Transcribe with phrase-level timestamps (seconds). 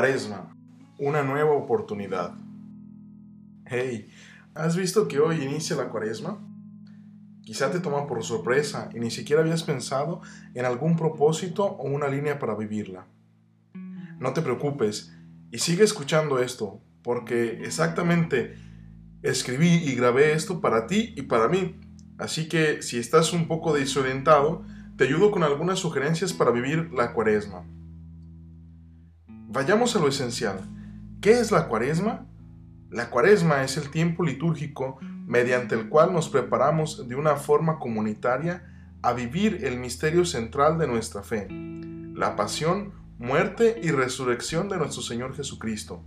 [0.00, 0.56] Cuaresma,
[0.96, 2.32] una nueva oportunidad.
[3.66, 4.08] Hey,
[4.54, 6.38] ¿has visto que hoy inicia la Cuaresma?
[7.42, 10.22] Quizá te toma por sorpresa y ni siquiera habías pensado
[10.54, 13.08] en algún propósito o una línea para vivirla.
[14.18, 15.14] No te preocupes
[15.50, 18.54] y sigue escuchando esto, porque exactamente
[19.22, 21.78] escribí y grabé esto para ti y para mí.
[22.16, 24.64] Así que si estás un poco desorientado,
[24.96, 27.66] te ayudo con algunas sugerencias para vivir la cuaresma.
[29.52, 30.60] Vayamos a lo esencial.
[31.20, 32.24] ¿Qué es la cuaresma?
[32.88, 38.62] La cuaresma es el tiempo litúrgico mediante el cual nos preparamos de una forma comunitaria
[39.02, 41.48] a vivir el misterio central de nuestra fe,
[42.14, 46.04] la pasión, muerte y resurrección de nuestro Señor Jesucristo.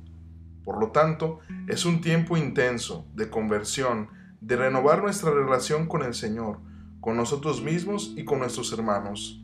[0.64, 4.08] Por lo tanto, es un tiempo intenso de conversión,
[4.40, 6.60] de renovar nuestra relación con el Señor,
[7.02, 9.44] con nosotros mismos y con nuestros hermanos.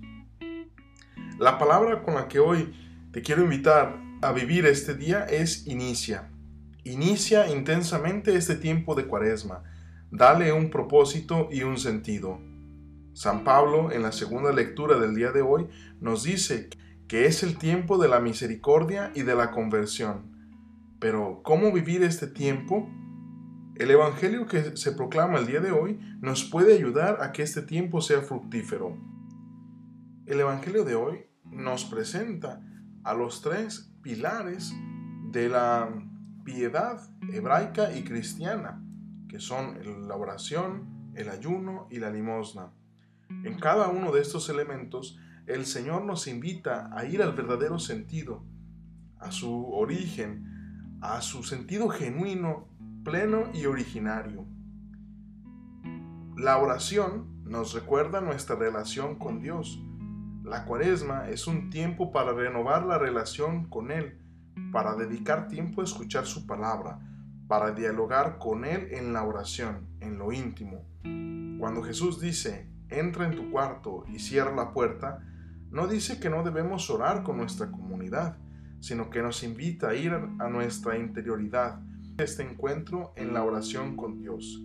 [1.37, 2.73] La palabra con la que hoy
[3.11, 6.29] te quiero invitar a vivir este día es inicia.
[6.83, 9.63] Inicia intensamente este tiempo de cuaresma.
[10.11, 12.39] Dale un propósito y un sentido.
[13.13, 15.67] San Pablo en la segunda lectura del día de hoy
[15.99, 16.69] nos dice
[17.07, 20.37] que es el tiempo de la misericordia y de la conversión.
[20.99, 22.87] Pero, ¿cómo vivir este tiempo?
[23.75, 27.63] El Evangelio que se proclama el día de hoy nos puede ayudar a que este
[27.63, 28.95] tiempo sea fructífero.
[30.27, 32.61] El Evangelio de hoy nos presenta
[33.03, 34.73] a los tres pilares
[35.31, 35.89] de la
[36.43, 36.99] piedad
[37.31, 38.83] hebraica y cristiana,
[39.27, 42.71] que son la oración, el ayuno y la limosna.
[43.29, 48.43] En cada uno de estos elementos, el Señor nos invita a ir al verdadero sentido,
[49.19, 52.67] a su origen, a su sentido genuino,
[53.03, 54.45] pleno y originario.
[56.35, 59.83] La oración nos recuerda nuestra relación con Dios,
[60.43, 64.19] la cuaresma es un tiempo para renovar la relación con Él,
[64.71, 66.99] para dedicar tiempo a escuchar su palabra,
[67.47, 70.85] para dialogar con Él en la oración, en lo íntimo.
[71.59, 75.25] Cuando Jesús dice, entra en tu cuarto y cierra la puerta,
[75.71, 78.37] no dice que no debemos orar con nuestra comunidad,
[78.79, 81.81] sino que nos invita a ir a nuestra interioridad,
[82.17, 84.61] este encuentro en la oración con Dios.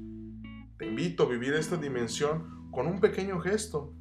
[0.78, 3.94] Te invito a vivir esta dimensión con un pequeño gesto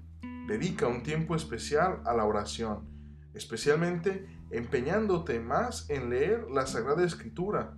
[0.47, 2.89] Dedica un tiempo especial a la oración,
[3.33, 7.77] especialmente empeñándote más en leer la Sagrada Escritura.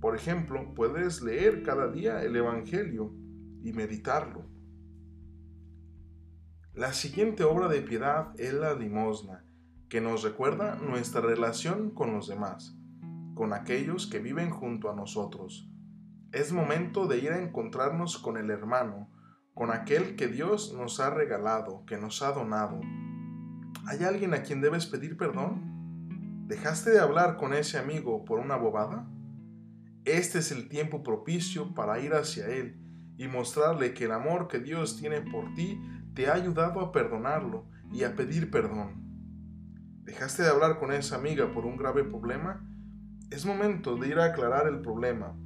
[0.00, 3.12] Por ejemplo, puedes leer cada día el Evangelio
[3.62, 4.46] y meditarlo.
[6.72, 9.44] La siguiente obra de piedad es la limosna,
[9.88, 12.76] que nos recuerda nuestra relación con los demás,
[13.34, 15.70] con aquellos que viven junto a nosotros.
[16.32, 19.08] Es momento de ir a encontrarnos con el hermano,
[19.54, 22.80] con aquel que Dios nos ha regalado, que nos ha donado.
[23.86, 26.44] ¿Hay alguien a quien debes pedir perdón?
[26.48, 29.08] ¿Dejaste de hablar con ese amigo por una bobada?
[30.04, 32.80] Este es el tiempo propicio para ir hacia Él
[33.16, 35.80] y mostrarle que el amor que Dios tiene por ti
[36.14, 39.04] te ha ayudado a perdonarlo y a pedir perdón.
[40.02, 42.68] ¿Dejaste de hablar con esa amiga por un grave problema?
[43.30, 45.36] Es momento de ir a aclarar el problema.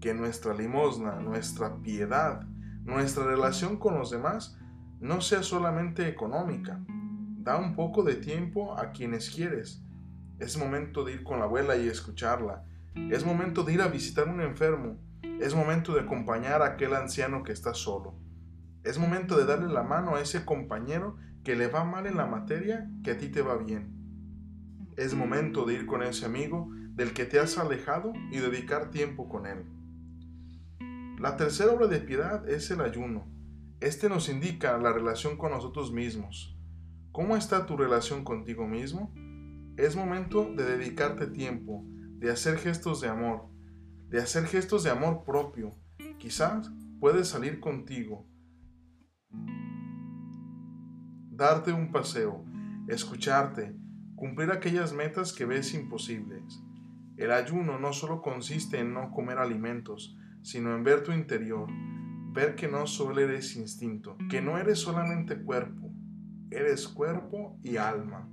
[0.00, 2.46] Que nuestra limosna, nuestra piedad,
[2.84, 4.58] nuestra relación con los demás
[5.00, 6.80] no sea solamente económica.
[6.86, 9.82] Da un poco de tiempo a quienes quieres.
[10.38, 12.64] Es momento de ir con la abuela y escucharla.
[12.94, 14.98] Es momento de ir a visitar un enfermo.
[15.40, 18.14] Es momento de acompañar a aquel anciano que está solo.
[18.82, 22.26] Es momento de darle la mano a ese compañero que le va mal en la
[22.26, 23.94] materia que a ti te va bien.
[24.96, 29.28] Es momento de ir con ese amigo del que te has alejado y dedicar tiempo
[29.28, 29.64] con él.
[31.24, 33.26] La tercera obra de piedad es el ayuno.
[33.80, 36.54] Este nos indica la relación con nosotros mismos.
[37.12, 39.10] ¿Cómo está tu relación contigo mismo?
[39.78, 41.82] Es momento de dedicarte tiempo,
[42.18, 43.48] de hacer gestos de amor,
[44.10, 45.70] de hacer gestos de amor propio.
[46.18, 46.70] Quizás
[47.00, 48.28] puedes salir contigo,
[51.30, 52.44] darte un paseo,
[52.86, 53.74] escucharte,
[54.14, 56.62] cumplir aquellas metas que ves imposibles.
[57.16, 61.68] El ayuno no solo consiste en no comer alimentos, sino en ver tu interior,
[62.32, 65.90] ver que no solo eres instinto, que no eres solamente cuerpo,
[66.50, 68.28] eres cuerpo y alma.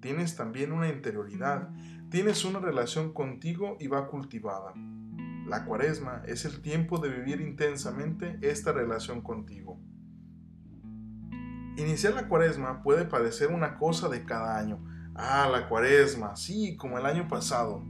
[0.00, 1.68] Tienes también una interioridad,
[2.08, 4.72] tienes una relación contigo y va cultivada.
[5.46, 9.80] La cuaresma es el tiempo de vivir intensamente esta relación contigo.
[11.76, 14.84] Iniciar la cuaresma puede parecer una cosa de cada año.
[15.16, 17.82] Ah, la cuaresma, sí, como el año pasado.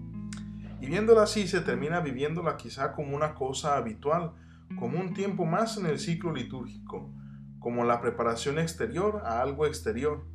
[0.81, 4.33] Y viéndola así se termina viviéndola quizá como una cosa habitual,
[4.79, 7.13] como un tiempo más en el ciclo litúrgico,
[7.59, 10.27] como la preparación exterior a algo exterior.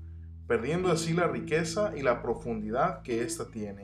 [0.48, 3.84] perdiendo así la riqueza y la profundidad que ésta tiene.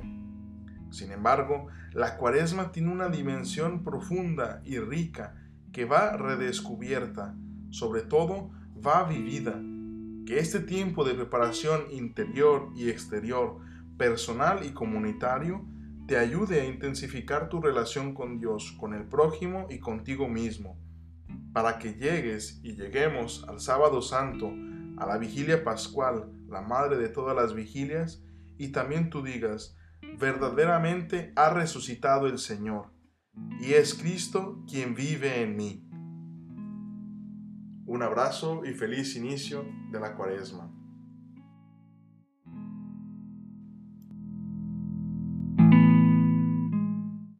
[0.92, 5.36] Sin embargo, la cuaresma tiene una dimensión profunda y rica
[5.72, 7.36] que va redescubierta,
[7.72, 8.52] sobre todo
[8.86, 9.60] va vivida,
[10.26, 13.58] que este tiempo de preparación interior y exterior,
[13.98, 15.66] personal y comunitario,
[16.08, 20.80] te ayude a intensificar tu relación con Dios, con el prójimo y contigo mismo,
[21.54, 24.54] para que llegues y lleguemos al sábado santo,
[24.98, 28.24] a la vigilia pascual, la madre de todas las vigilias,
[28.58, 29.78] y también tú digas,
[30.20, 32.92] verdaderamente ha resucitado el Señor,
[33.60, 35.88] y es Cristo quien vive en mí.
[37.86, 40.72] Un abrazo y feliz inicio de la cuaresma.